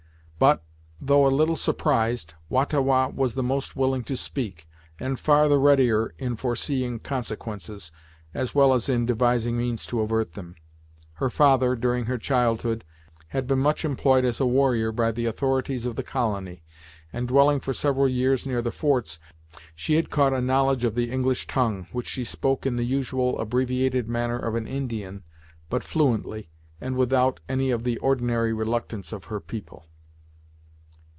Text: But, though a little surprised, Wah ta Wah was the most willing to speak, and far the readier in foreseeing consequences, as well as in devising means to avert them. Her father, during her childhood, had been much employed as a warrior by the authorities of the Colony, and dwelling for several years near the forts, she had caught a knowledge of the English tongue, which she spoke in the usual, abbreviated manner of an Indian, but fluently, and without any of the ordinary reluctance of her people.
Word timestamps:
But, 0.43 0.63
though 0.99 1.27
a 1.27 1.29
little 1.37 1.55
surprised, 1.55 2.33
Wah 2.49 2.65
ta 2.65 2.79
Wah 2.81 3.09
was 3.09 3.35
the 3.35 3.43
most 3.43 3.75
willing 3.75 4.01
to 4.05 4.17
speak, 4.17 4.67
and 4.99 5.19
far 5.19 5.47
the 5.47 5.59
readier 5.59 6.15
in 6.17 6.35
foreseeing 6.35 6.97
consequences, 6.97 7.91
as 8.33 8.55
well 8.55 8.73
as 8.73 8.89
in 8.89 9.05
devising 9.05 9.55
means 9.55 9.85
to 9.85 10.01
avert 10.01 10.33
them. 10.33 10.55
Her 11.13 11.29
father, 11.29 11.75
during 11.75 12.05
her 12.05 12.17
childhood, 12.17 12.83
had 13.27 13.45
been 13.45 13.59
much 13.59 13.85
employed 13.85 14.25
as 14.25 14.39
a 14.39 14.47
warrior 14.47 14.91
by 14.91 15.11
the 15.11 15.27
authorities 15.27 15.85
of 15.85 15.95
the 15.95 16.01
Colony, 16.01 16.63
and 17.13 17.27
dwelling 17.27 17.59
for 17.59 17.71
several 17.73 18.07
years 18.09 18.47
near 18.47 18.63
the 18.63 18.71
forts, 18.71 19.19
she 19.75 19.93
had 19.93 20.09
caught 20.09 20.33
a 20.33 20.41
knowledge 20.41 20.83
of 20.83 20.95
the 20.95 21.11
English 21.11 21.45
tongue, 21.45 21.85
which 21.91 22.07
she 22.07 22.23
spoke 22.25 22.65
in 22.65 22.77
the 22.77 22.83
usual, 22.83 23.37
abbreviated 23.37 24.09
manner 24.09 24.39
of 24.39 24.55
an 24.55 24.65
Indian, 24.65 25.23
but 25.69 25.83
fluently, 25.83 26.49
and 26.81 26.95
without 26.95 27.39
any 27.47 27.69
of 27.69 27.83
the 27.83 27.99
ordinary 27.99 28.51
reluctance 28.51 29.13
of 29.13 29.25
her 29.25 29.39
people. 29.39 29.85